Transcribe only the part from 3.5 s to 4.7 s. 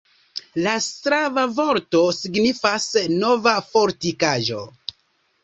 fortikaĵo.